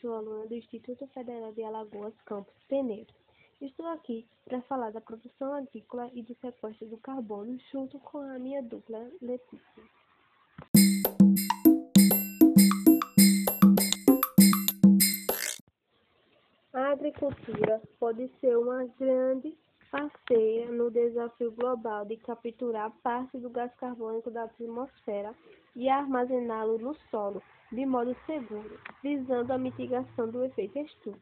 [0.00, 3.12] sou aluna do Instituto Federal de Alagoas, Campus Penedo.
[3.60, 8.38] Estou aqui para falar da produção agrícola e do sequestro do carbono junto com a
[8.38, 9.82] minha dupla Letícia.
[16.72, 19.56] A agricultura pode ser uma grande
[19.90, 25.34] parceira no desafio global de capturar parte do gás carbônico da atmosfera
[25.74, 27.42] e armazená-lo no solo
[27.72, 31.20] de modo seguro, visando a mitigação do efeito estufa.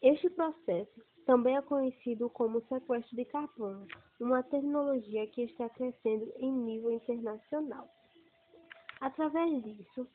[0.00, 3.86] Este processo também é conhecido como sequestro de carbono,
[4.20, 7.88] uma tecnologia que está crescendo em nível internacional.
[9.00, 10.06] Através disso,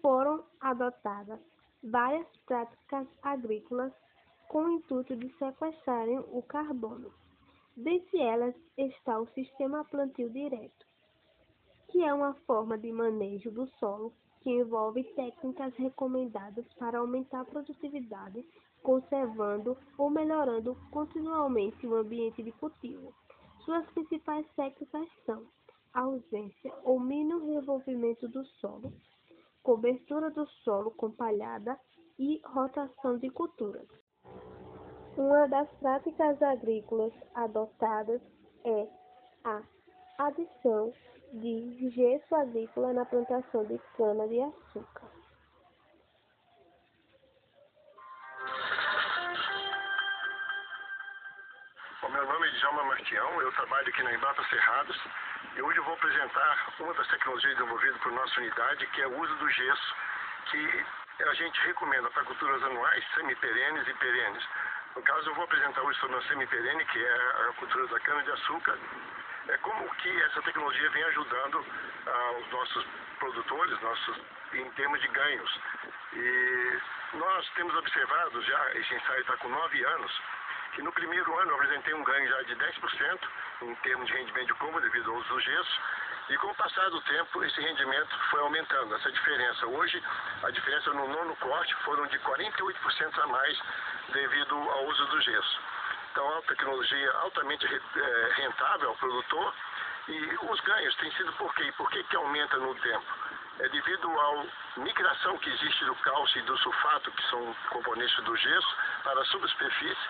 [0.00, 1.40] foram adotadas
[1.82, 3.92] várias práticas agrícolas
[4.52, 7.10] com o intuito de sequestrarem o carbono.
[7.74, 10.86] Dentre elas está o sistema plantio direto,
[11.88, 14.12] que é uma forma de manejo do solo
[14.42, 18.44] que envolve técnicas recomendadas para aumentar a produtividade,
[18.82, 23.14] conservando ou melhorando continuamente o ambiente de cultivo.
[23.64, 25.46] Suas principais técnicas são
[25.94, 28.92] a ausência ou mínimo revolvimento do solo,
[29.62, 31.80] cobertura do solo com palhada
[32.18, 34.01] e rotação de culturas.
[35.16, 38.20] Uma das práticas agrícolas adotadas
[38.64, 38.86] é
[39.44, 39.62] a
[40.18, 40.92] adição
[41.34, 45.12] de gesso agrícola na plantação de cana-de-açúcar.
[52.12, 55.00] meu nome é Djalma Martião, eu trabalho aqui na Embrapa Cerrados
[55.56, 59.18] e hoje eu vou apresentar uma das tecnologias desenvolvidas por nossa unidade, que é o
[59.18, 59.96] uso do gesso,
[60.50, 60.84] que
[61.24, 64.44] a gente recomenda para culturas anuais, semiperenes e perenes.
[64.94, 68.78] No caso, eu vou apresentar hoje sobre a semiperene, que é a cultura da cana-de-açúcar,
[69.48, 71.64] é como que essa tecnologia vem ajudando
[72.06, 72.86] ah, os nossos
[73.18, 74.20] produtores, nossos,
[74.52, 75.60] em termos de ganhos.
[76.12, 76.78] E
[77.14, 80.20] nós temos observado já, esse ensaio está com nove anos,
[80.74, 83.18] que no primeiro ano eu apresentei um ganho já de 10%
[83.62, 85.80] em termos de rendimento de como devido ao uso do gesso,
[86.28, 89.66] e com o passar do tempo, esse rendimento foi aumentando, essa diferença.
[89.66, 90.02] Hoje,
[90.42, 93.58] a diferença no nono corte foram de 48% a mais
[94.12, 95.60] devido ao uso do gesso.
[96.12, 99.54] Então, é uma tecnologia altamente é, rentável ao produtor
[100.08, 101.72] e os ganhos têm sido por quê?
[101.76, 103.06] Por que, que aumenta no tempo?
[103.60, 108.36] É devido à migração que existe do cálcio e do sulfato, que são componentes do
[108.36, 110.08] gesso, para a subsuperfície,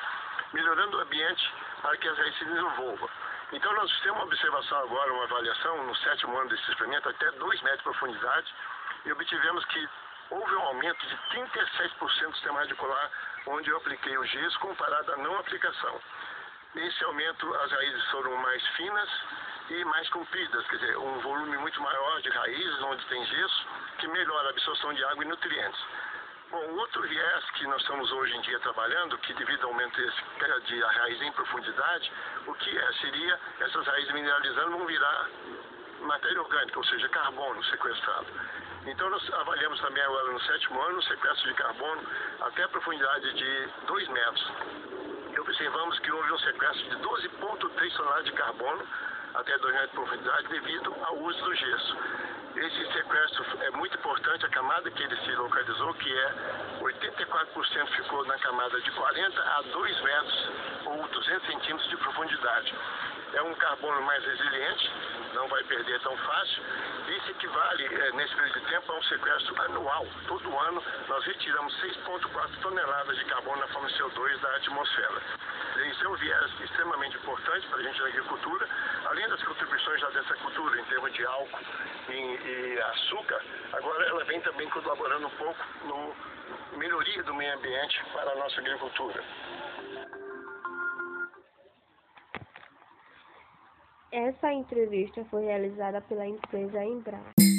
[0.52, 1.52] melhorando o ambiente
[1.82, 3.10] para que as raízes se desenvolvam.
[3.52, 7.62] Então nós temos uma observação agora, uma avaliação no sétimo ano desse experimento, até 2
[7.62, 8.54] metros de profundidade,
[9.04, 9.88] e obtivemos que
[10.30, 13.10] houve um aumento de 36% do sistema radicular
[13.46, 16.00] onde eu apliquei o gesso comparado à não aplicação.
[16.74, 19.10] Nesse aumento as raízes foram mais finas
[19.68, 23.66] e mais compridas, quer dizer, um volume muito maior de raízes onde tem gesso,
[23.98, 25.80] que melhora a absorção de água e nutrientes.
[26.52, 29.98] Bom, outro viés que nós estamos hoje em dia trabalhando, que devido ao aumento
[30.66, 32.12] de raiz em profundidade,
[32.46, 32.92] o que é?
[33.00, 35.30] Seria essas raízes mineralizando vão virar
[36.02, 38.26] matéria orgânica, ou seja, carbono sequestrado.
[38.84, 42.02] Então nós avaliamos também agora no sétimo ano o sequestro de carbono
[42.42, 44.52] até a profundidade de 2 metros.
[45.32, 48.86] E observamos que houve um sequestro de 12,3 toneladas de carbono
[49.36, 51.96] até 2 metros de profundidade devido ao uso do gesso.
[52.54, 56.34] Esse sequestro é muito importante, a camada que ele se localizou, que é
[56.80, 60.48] 84% ficou na camada de 40 a 2 metros
[60.84, 62.74] ou 200 centímetros de profundidade.
[63.32, 64.92] É um carbono mais resiliente,
[65.32, 66.62] não vai perder tão fácil.
[67.08, 70.06] Isso equivale, é, nesse período de tempo, a um sequestro anual.
[70.28, 75.22] Todo ano nós retiramos 6,4 toneladas de carbono na forma de CO2 da atmosfera.
[76.12, 78.68] Um viés extremamente importante para a gente na agricultura,
[79.06, 81.58] além das contribuições já dessa cultura em termos de álcool
[82.10, 83.42] e, e açúcar,
[83.72, 86.14] agora ela vem também colaborando um pouco no
[86.76, 89.24] melhoria do meio ambiente para a nossa agricultura.
[94.12, 97.51] Essa entrevista foi realizada pela empresa Embraer.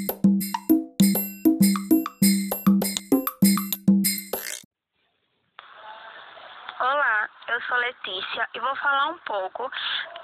[7.74, 9.72] Sou Letícia e vou falar um pouco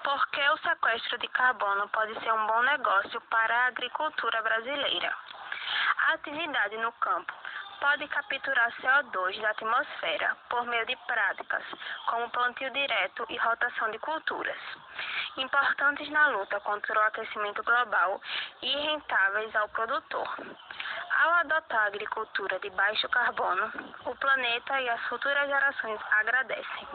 [0.03, 5.11] porque o sequestro de carbono pode ser um bom negócio para a agricultura brasileira.
[6.09, 7.33] A atividade no campo
[7.79, 11.63] pode capturar CO2 da atmosfera por meio de práticas
[12.07, 14.57] como plantio direto e rotação de culturas,
[15.37, 18.21] importantes na luta contra o aquecimento global
[18.61, 20.27] e rentáveis ao produtor.
[21.21, 23.71] Ao adotar a agricultura de baixo carbono,
[24.05, 26.87] o planeta e as futuras gerações agradecem.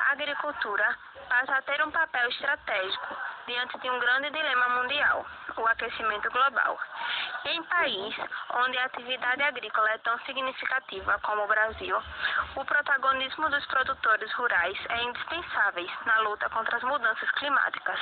[0.00, 5.26] A agricultura passa a ter um papel estratégico diante de um grande dilema mundial,
[5.56, 6.78] o aquecimento global.
[7.44, 8.16] Em país
[8.50, 12.02] onde a atividade agrícola é tão significativa como o Brasil,
[12.56, 17.98] o protagonismo dos produtores rurais é indispensável na luta contra as mudanças climáticas.